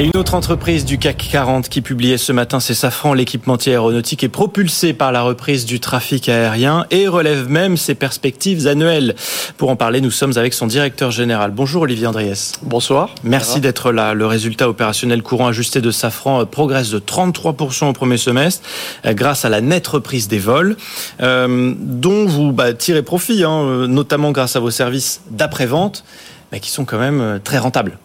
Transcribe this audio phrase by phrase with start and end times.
[0.00, 4.22] Et une autre entreprise du CAC 40 qui publiait ce matin, c'est Safran, l'équipementier aéronautique
[4.22, 9.16] est propulsé par la reprise du trafic aérien et relève même ses perspectives annuelles.
[9.56, 11.50] Pour en parler, nous sommes avec son directeur général.
[11.50, 12.52] Bonjour Olivier Andriès.
[12.62, 13.12] Bonsoir.
[13.24, 14.14] Merci d'être là.
[14.14, 18.62] Le résultat opérationnel courant ajusté de Safran euh, progresse de 33% au premier semestre
[19.04, 20.76] euh, grâce à la nette reprise des vols,
[21.22, 26.04] euh, dont vous bah, tirez profit, hein, notamment grâce à vos services d'après-vente,
[26.52, 27.98] mais qui sont quand même très rentables.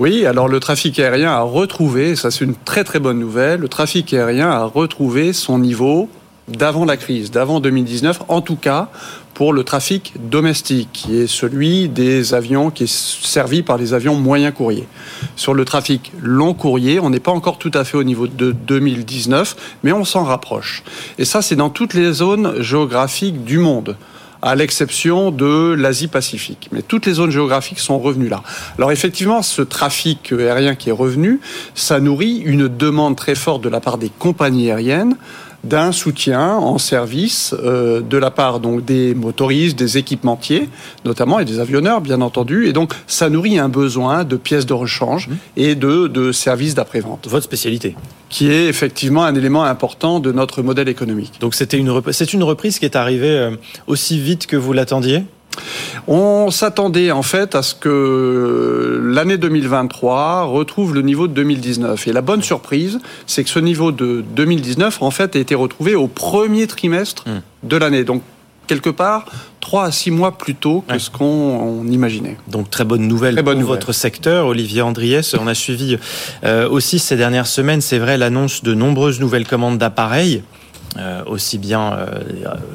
[0.00, 3.68] Oui, alors le trafic aérien a retrouvé, ça c'est une très très bonne nouvelle, le
[3.68, 6.08] trafic aérien a retrouvé son niveau
[6.48, 8.88] d'avant la crise, d'avant 2019, en tout cas
[9.34, 14.14] pour le trafic domestique, qui est celui des avions qui est servi par les avions
[14.14, 14.88] moyens courriers.
[15.36, 18.52] Sur le trafic long courrier, on n'est pas encore tout à fait au niveau de
[18.52, 20.82] 2019, mais on s'en rapproche.
[21.18, 23.96] Et ça, c'est dans toutes les zones géographiques du monde
[24.42, 26.68] à l'exception de l'Asie-Pacifique.
[26.72, 28.42] Mais toutes les zones géographiques sont revenues là.
[28.78, 31.40] Alors effectivement, ce trafic aérien qui est revenu,
[31.74, 35.16] ça nourrit une demande très forte de la part des compagnies aériennes
[35.64, 40.68] d'un soutien en service euh, de la part donc des motoristes, des équipementiers,
[41.04, 42.66] notamment et des avionneurs bien entendu.
[42.66, 45.32] Et donc ça nourrit un besoin de pièces de rechange mmh.
[45.56, 47.28] et de, de services d'après-vente.
[47.28, 47.96] Votre spécialité
[48.28, 51.34] Qui est effectivement un élément important de notre modèle économique.
[51.40, 53.50] Donc c'était une c'est une reprise qui est arrivée euh,
[53.86, 55.24] aussi vite que vous l'attendiez?
[56.06, 62.06] On s'attendait en fait à ce que l'année 2023 retrouve le niveau de 2019.
[62.08, 65.94] Et la bonne surprise, c'est que ce niveau de 2019 en fait a été retrouvé
[65.94, 67.68] au premier trimestre hmm.
[67.68, 68.04] de l'année.
[68.04, 68.22] Donc
[68.66, 69.24] quelque part
[69.60, 72.36] trois à six mois plus tôt que ce qu'on imaginait.
[72.46, 75.34] Donc très bonne nouvelle pour votre secteur, Olivier Andriès.
[75.34, 75.98] On a suivi
[76.44, 80.42] euh, aussi ces dernières semaines, c'est vrai, l'annonce de nombreuses nouvelles commandes d'appareils.
[80.98, 82.06] Euh, aussi bien euh,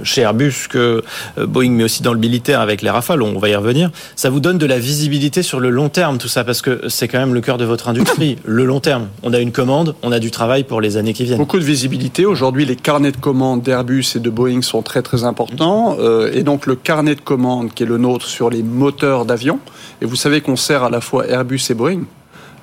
[0.03, 1.03] chez Airbus que
[1.37, 3.91] euh, Boeing, mais aussi dans le militaire avec les Rafales, on va y revenir.
[4.15, 7.09] Ça vous donne de la visibilité sur le long terme, tout ça, parce que c'est
[7.09, 9.07] quand même le cœur de votre industrie, le long terme.
[9.23, 11.39] On a une commande, on a du travail pour les années qui viennent.
[11.39, 12.25] Beaucoup de visibilité.
[12.25, 15.97] Aujourd'hui, les carnets de commandes d'Airbus et de Boeing sont très très importants.
[16.31, 19.59] et donc le carnet de commandes qui est le nôtre sur les moteurs d'avion,
[20.01, 22.03] et vous savez qu'on sert à la fois Airbus et Boeing.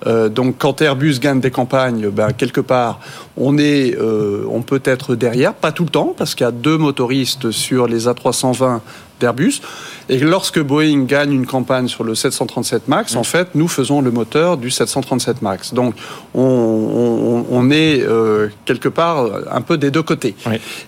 [0.07, 3.01] Euh, donc quand Airbus gagne des campagnes, ben, quelque part,
[3.37, 6.53] on est, euh, on peut être derrière, pas tout le temps, parce qu'il y a
[6.53, 8.81] deux motoristes sur les A320
[9.23, 9.61] d'Airbus.
[10.09, 14.11] Et lorsque Boeing gagne une campagne sur le 737 MAX, en fait, nous faisons le
[14.11, 15.73] moteur du 737 MAX.
[15.73, 15.95] Donc,
[16.35, 20.35] on, est euh, quelque part un peu des deux côtés.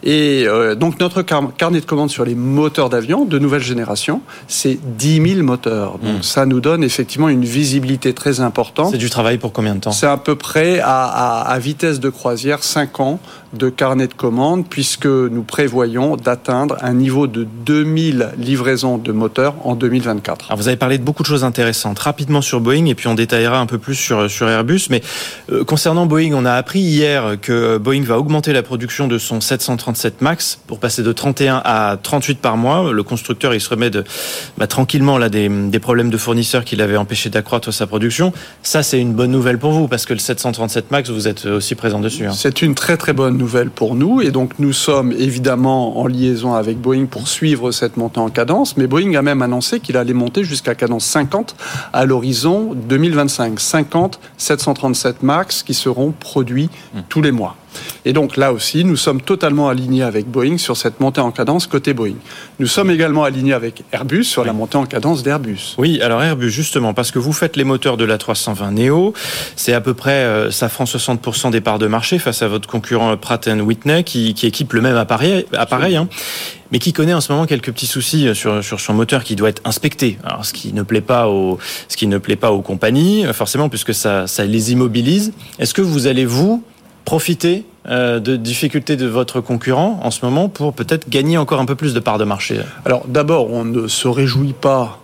[0.03, 4.79] Et euh, donc, notre carnet de commandes sur les moteurs d'avion de nouvelle génération, c'est
[4.99, 5.99] 10 000 moteurs.
[5.99, 6.23] Donc, mm.
[6.23, 8.91] ça nous donne effectivement une visibilité très importante.
[8.93, 9.93] C'est du travail pour combien de temps?
[9.93, 13.21] C'est à peu près à, à vitesse de croisière 5 ans
[13.55, 19.55] de carnet de commandes, puisque nous prévoyons d'atteindre un niveau de 2000 livraisons de moteurs
[19.65, 20.47] en 2024.
[20.47, 21.99] Alors vous avez parlé de beaucoup de choses intéressantes.
[21.99, 24.83] Rapidement sur Boeing, et puis on détaillera un peu plus sur, sur Airbus.
[24.91, 25.03] Mais
[25.51, 29.41] euh, concernant Boeing, on a appris hier que Boeing va augmenter la production de son
[29.41, 32.93] 737 MAX pour passer de 31 à 38 par mois.
[32.93, 34.05] Le constructeur, il se remet de,
[34.59, 38.33] bah, tranquillement là, des, des problèmes de fournisseurs qui l'avaient empêché d'accroître sa production.
[38.63, 41.75] Ça, c'est une bonne nouvelle pour vous, parce que le 737 MAX, vous êtes aussi
[41.75, 42.27] présent dessus.
[42.27, 42.33] Hein.
[42.35, 46.55] C'est une très très bonne nouvelle pour nous, et donc nous sommes évidemment en liaison
[46.55, 50.15] avec Boeing pour suivre cette montée en cadence, mais Boeing a même annoncé qu'il allait
[50.15, 51.57] monter jusqu'à cadence 50
[51.93, 53.61] à l'horizon 2025.
[53.61, 57.01] 50 737 MAX qui seront produits mmh.
[57.09, 57.57] tous les mois.
[58.05, 61.67] Et donc là aussi, nous sommes totalement alignés avec Boeing sur cette montée en cadence
[61.67, 62.17] côté Boeing.
[62.59, 65.75] Nous sommes également alignés avec Airbus sur la montée en cadence d'Airbus.
[65.79, 69.15] Oui, alors Airbus, justement, parce que vous faites les moteurs de la 320 Neo,
[69.57, 72.69] c'est à peu près, euh, ça prend 60% des parts de marché face à votre
[72.69, 76.09] concurrent Pratt Whitney qui, qui équipe le même appareil, appareil hein,
[76.71, 79.37] mais qui connaît en ce moment quelques petits soucis euh, sur, sur son moteur qui
[79.37, 80.19] doit être inspecté.
[80.25, 81.59] Alors, ce qui ne plaît pas aux,
[81.89, 85.33] ce qui ne plaît pas aux compagnies, forcément, puisque ça, ça les immobilise.
[85.59, 86.63] Est-ce que vous allez, vous,
[87.05, 91.67] profiter euh, de difficultés de votre concurrent en ce moment pour peut-être gagner encore un
[91.67, 95.01] peu plus de parts de marché Alors d'abord, on ne se réjouit pas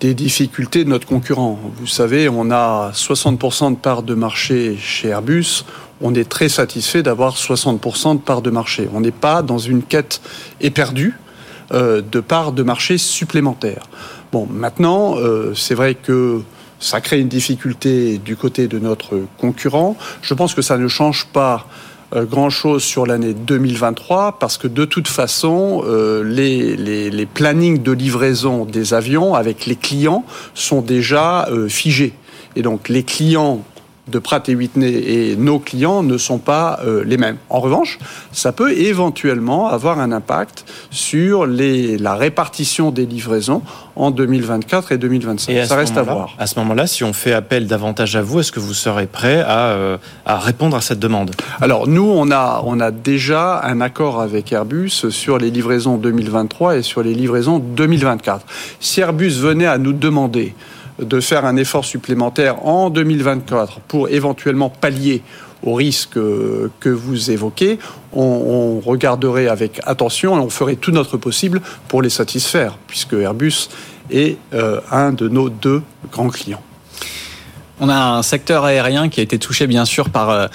[0.00, 1.58] des difficultés de notre concurrent.
[1.76, 5.64] Vous savez, on a 60% de parts de marché chez Airbus.
[6.00, 8.88] On est très satisfait d'avoir 60% de parts de marché.
[8.94, 10.20] On n'est pas dans une quête
[10.60, 11.18] éperdue
[11.72, 13.88] euh, de parts de marché supplémentaires.
[14.30, 16.42] Bon, maintenant, euh, c'est vrai que
[16.80, 19.96] ça crée une difficulté du côté de notre concurrent.
[20.22, 21.66] Je pense que ça ne change pas
[22.14, 27.92] euh, grand-chose sur l'année 2023 parce que de toute façon, euh, les, les, plannings de
[27.92, 32.14] livraison des avions avec les clients sont déjà euh, figés.
[32.56, 33.62] Et donc les clients
[34.10, 37.36] de Pratt et Whitney et nos clients ne sont pas euh, les mêmes.
[37.50, 37.98] En revanche,
[38.32, 43.62] ça peut éventuellement avoir un impact sur les, la répartition des livraisons
[43.96, 45.66] en 2024 et 2025.
[45.66, 46.34] ça reste à voir.
[46.38, 49.40] À ce moment-là, si on fait appel davantage à vous, est-ce que vous serez prêt
[49.40, 51.32] à, euh, à répondre à cette demande?
[51.60, 56.76] Alors nous, on a, on a déjà un accord avec Airbus sur les livraisons 2023
[56.76, 58.46] et sur les livraisons 2024.
[58.80, 60.54] Si Airbus venait à nous demander
[60.98, 65.22] de faire un effort supplémentaire en 2024 pour éventuellement pallier
[65.62, 67.78] au risque que vous évoquez,
[68.12, 73.68] on, regarderait avec attention et on ferait tout notre possible pour les satisfaire, puisque Airbus
[74.10, 76.62] est euh, un de nos deux grands clients.
[77.80, 80.46] On a un secteur aérien qui a été touché bien sûr par euh,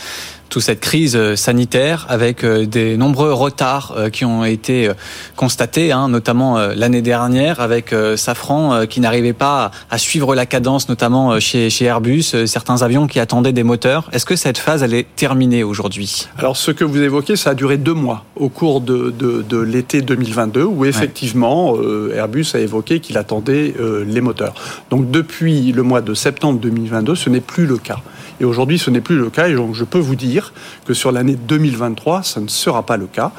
[0.54, 4.92] toute cette crise euh, sanitaire avec euh, des nombreux retards euh, qui ont été
[5.36, 11.40] constatés, hein, notamment l'année dernière avec Safran qui n'arrivait pas à suivre la cadence, notamment
[11.40, 14.10] chez, chez Airbus, certains avions qui attendaient des moteurs.
[14.12, 16.28] Est-ce que cette phase elle est terminée aujourd'hui?
[16.38, 20.02] Alors ce que vous évoquez, ça a duré deux mois au cours de, de, l'été
[20.02, 21.76] 2022 où effectivement
[22.14, 23.74] Airbus a évoqué qu'il attendait
[24.06, 24.54] les moteurs.
[24.90, 28.00] Donc depuis le mois de septembre 2022, ce n'est plus le cas.
[28.40, 29.48] Et aujourd'hui, ce n'est plus le cas.
[29.48, 30.54] Et donc, je peux vous dire
[30.86, 33.32] que sur l'année 2023, ça ne sera pas le cas.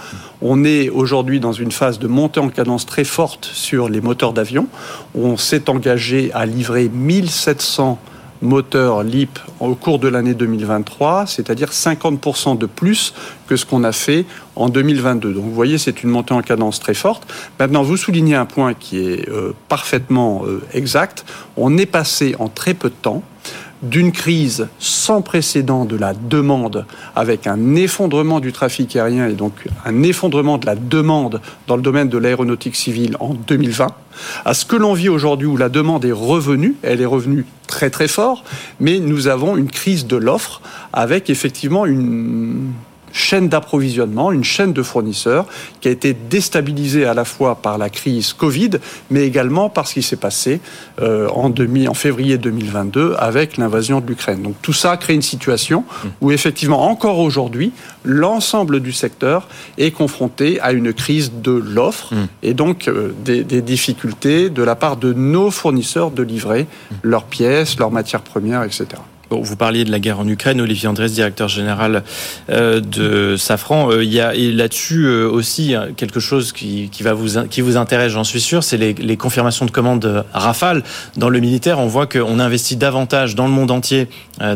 [0.43, 4.32] On est aujourd'hui dans une phase de montée en cadence très forte sur les moteurs
[4.32, 4.69] d'avion.
[5.14, 7.99] On s'est engagé à livrer 1700
[8.44, 13.14] moteurs LEAP au cours de l'année 2023, c'est-à-dire 50% de plus
[13.49, 15.32] que ce qu'on a fait en 2022.
[15.32, 17.26] Donc vous voyez, c'est une montée en cadence très forte.
[17.58, 21.25] Maintenant, vous soulignez un point qui est euh, parfaitement euh, exact.
[21.56, 23.23] On est passé en très peu de temps
[23.84, 29.69] d'une crise sans précédent de la demande, avec un effondrement du trafic aérien et donc
[29.84, 33.88] un effondrement de la demande dans le domaine de l'aéronautique civile en 2020,
[34.44, 37.90] à ce que l'on vit aujourd'hui où la demande est revenue, elle est revenue très
[37.90, 38.44] très fort,
[38.81, 40.60] mais nous avons une crise de l'offre
[40.92, 42.72] avec effectivement une
[43.14, 45.46] chaîne d'approvisionnement, une chaîne de fournisseurs
[45.81, 48.70] qui a été déstabilisée à la fois par la crise Covid,
[49.11, 50.61] mais également par ce qui s'est passé
[51.00, 54.43] euh, en, demi, en février 2022 avec l'invasion de l'Ukraine.
[54.43, 55.84] Donc tout ça crée une situation
[56.20, 57.72] où effectivement encore aujourd'hui,
[58.05, 62.26] l'ensemble du secteur est confronté à une crise de l'offre mm.
[62.43, 66.66] et donc euh, des, des, difficultés de la part de nos fournisseurs de livrer
[67.02, 69.00] leurs pièces, leurs matières premières, etc
[69.31, 72.03] vous parliez de la guerre en Ukraine, Olivier Andrés, directeur général
[72.50, 73.91] euh, de Safran.
[73.91, 77.76] Euh, il y a là-dessus euh, aussi quelque chose qui, qui, va vous, qui vous
[77.76, 80.82] intéresse, j'en suis sûr, c'est les, les, confirmations de commandes Rafale.
[81.17, 84.09] Dans le militaire, on voit qu'on investit davantage dans le monde entier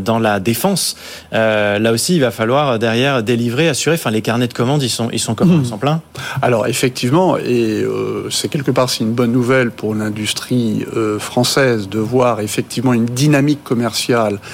[0.03, 0.97] dans la défense.
[1.32, 3.94] là aussi, il va falloir derrière délivrer, assurer.
[3.94, 5.59] Enfin, les carnets de commandes, ils sont, ils sont comment?
[5.62, 6.03] Ils sont pleins?
[6.43, 7.85] Alors, effectivement, et
[8.31, 10.85] c'est quelque part c'est une bonne nouvelle pour l'industrie
[11.19, 14.38] française de voir effectivement une dynamique commerciale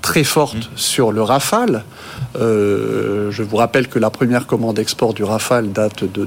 [0.00, 0.76] très forte mmh.
[0.76, 1.84] sur le Rafale.
[2.38, 6.26] Euh, je vous rappelle que la première commande export du Rafale date de,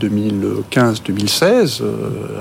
[0.00, 1.86] 2015-2016, euh,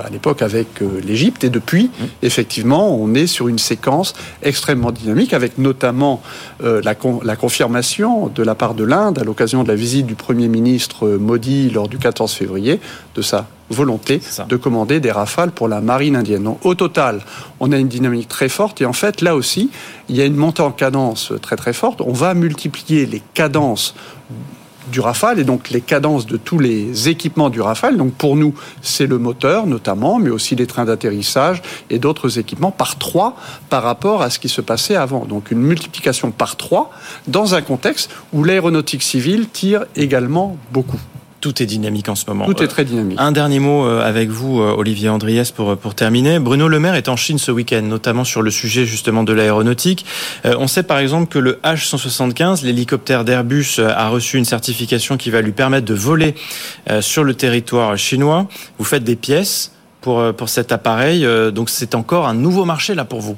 [0.03, 1.43] à l'époque avec euh, l'Égypte.
[1.43, 2.03] Et depuis, mmh.
[2.23, 4.13] effectivement, on est sur une séquence
[4.43, 6.21] extrêmement dynamique, avec notamment
[6.61, 10.47] la, la, confirmation de la part de l'Inde, à l'occasion de la visite du Premier
[10.47, 12.79] ministre Modi lors du 14 février,
[13.15, 16.43] de sa volonté de commander des rafales pour la marine indienne.
[16.43, 17.21] Donc, au total,
[17.59, 19.69] on a une dynamique très forte et en fait, là aussi,
[20.09, 22.01] il y a une montée en cadence très très forte.
[22.01, 23.95] On va multiplier les cadences
[24.91, 27.97] du Rafale et donc les cadences de tous les équipements du Rafale.
[27.97, 32.71] Donc pour nous, c'est le moteur notamment, mais aussi les trains d'atterrissage et d'autres équipements
[32.71, 33.35] par trois
[33.69, 35.25] par rapport à ce qui se passait avant.
[35.25, 36.91] Donc une multiplication par trois
[37.27, 40.99] dans un contexte où l'aéronautique civile tire également beaucoup.
[41.41, 42.45] Tout est dynamique en ce moment.
[42.45, 43.17] Tout est très dynamique.
[43.19, 46.37] Un dernier mot euh, avec vous, euh, Olivier Andriès, pour, pour terminer.
[46.37, 50.05] Bruno Le Maire est en Chine ce week-end, notamment sur le sujet justement de l'aéronautique.
[50.45, 55.31] Euh, on sait par exemple que le H175, l'hélicoptère d'Airbus, a reçu une certification qui
[55.31, 56.35] va lui permettre de voler
[56.99, 58.47] sur le territoire chinois.
[58.77, 59.71] Vous faites des pièces
[60.01, 63.37] pour, pour cet appareil, donc c'est encore un nouveau marché là pour vous.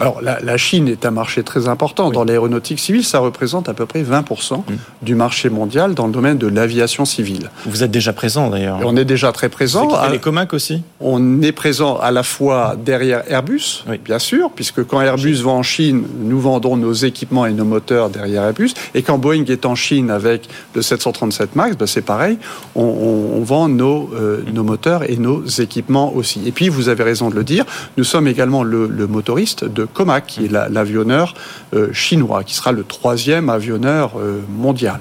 [0.00, 2.10] Alors, la, Chine est un marché très important.
[2.10, 4.62] Dans l'aéronautique civile, ça représente à peu près 20% mm.
[5.02, 7.50] du marché mondial dans le domaine de l'aviation civile.
[7.66, 8.80] Vous êtes déjà présent d'ailleurs.
[8.84, 9.88] On est déjà très présent.
[10.04, 14.84] C'est les Comac aussi On est présent à la fois derrière Airbus, bien sûr, puisque
[14.84, 18.70] quand Airbus va en Chine, nous vendons nos équipements et nos moteurs derrière Airbus.
[18.94, 22.38] Et quand Boeing est en Chine avec le 737 MAX, ben c'est pareil,
[22.74, 26.40] on, vend nos, euh, nos moteurs et nos équipements aussi.
[26.46, 27.64] Et puis, vous avez raison de le dire,
[27.96, 31.34] nous sommes également le motoriste de Comac, qui est l'avionneur
[31.74, 35.00] euh, chinois, qui sera le troisième avionneur euh, mondial.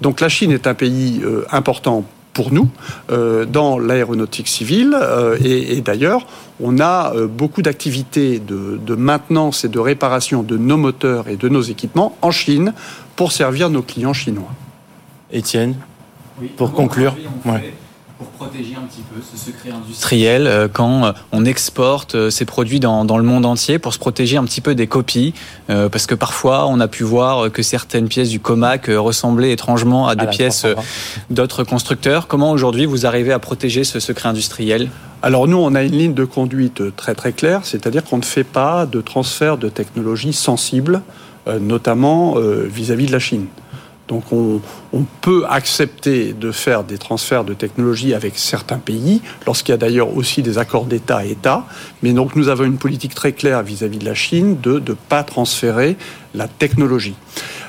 [0.00, 2.70] Donc la Chine est un pays euh, important pour nous
[3.48, 4.96] dans l'aéronautique civile.
[5.44, 6.24] et, d'ailleurs,
[6.60, 11.48] on a beaucoup d'activités de, de maintenance et de réparation de nos moteurs et de
[11.48, 12.74] nos équipements en Chine
[13.16, 14.52] pour servir nos clients chinois.
[15.32, 15.74] Étienne,
[16.56, 17.16] pour conclure
[18.18, 22.44] pour protéger un petit peu ce secret industriel euh, quand euh, on exporte euh, ces
[22.44, 25.34] produits dans, dans, le monde entier pour se protéger un petit peu des copies
[25.68, 30.14] parce que parfois on a pu voir que certaines pièces du Comac ressemblaient étrangement à
[30.16, 30.66] des pièces
[31.30, 32.26] d'autres constructeurs.
[32.26, 34.88] Comment aujourd'hui vous arrivez à protéger ce secret industriel?
[35.22, 38.44] Alors nous, on a une ligne de conduite très très claire, c'est-à-dire qu'on ne fait
[38.44, 41.02] pas de transfert de technologies sensibles,
[41.60, 43.46] notamment vis à -vis de la Chine.
[44.08, 44.60] Donc on,
[45.20, 50.16] peut accepter de faire des transferts de technologie avec certains pays, lorsqu'il y a d'ailleurs
[50.16, 51.66] aussi des accords d'État à État.
[52.02, 55.22] Mais donc nous avons une politique très claire vis-à-vis de la Chine de ne pas
[55.24, 55.96] transférer
[56.34, 57.14] la technologie.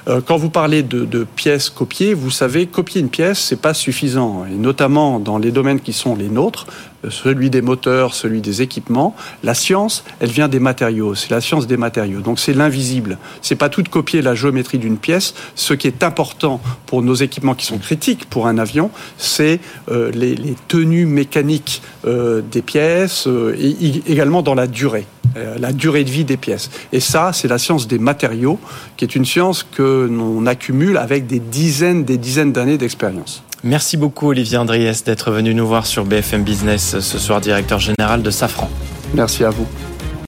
[0.08, 4.46] Euh, quand vous parlez de, pièces copiées, vous savez, copier une pièce, c'est pas suffisant.
[4.46, 6.68] Et notamment dans les domaines qui sont les nôtres,
[7.06, 11.16] euh, celui des moteurs, celui des équipements, la science, elle vient des matériaux.
[11.16, 12.22] C'est la science des matériaux.
[12.22, 13.18] Donc c'est l'invisible.
[13.42, 15.34] C'est pas tout de copier la géométrie d'une pièce.
[15.56, 19.60] Ce qui est important pour nos équipements qui sont critiques pour un avion, c'est
[19.92, 25.06] euh, les, tenues mécaniques des pièces et également dans la durée.
[25.40, 26.70] Euh, la durée de vie des pièces.
[26.94, 28.60] Et ça, c'est la science des matériaux,
[28.98, 33.44] qui est une science que l'on accumule avec des dizaines, des dizaines d'années d'expérience.
[33.64, 38.22] Merci beaucoup Olivier Andriès d'être venu nous voir sur BFM Business ce soir, directeur général
[38.24, 38.70] de Safran.
[39.14, 39.68] Merci à vous.